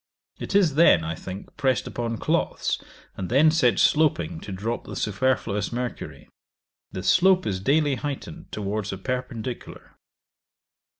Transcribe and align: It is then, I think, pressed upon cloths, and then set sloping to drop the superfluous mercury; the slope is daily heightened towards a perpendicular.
It 0.39 0.55
is 0.55 0.73
then, 0.73 1.03
I 1.03 1.13
think, 1.13 1.55
pressed 1.57 1.85
upon 1.85 2.17
cloths, 2.17 2.83
and 3.15 3.29
then 3.29 3.51
set 3.51 3.77
sloping 3.77 4.39
to 4.39 4.51
drop 4.51 4.85
the 4.85 4.95
superfluous 4.95 5.71
mercury; 5.71 6.27
the 6.91 7.03
slope 7.03 7.45
is 7.45 7.59
daily 7.59 7.93
heightened 7.93 8.51
towards 8.51 8.91
a 8.91 8.97
perpendicular. 8.97 9.95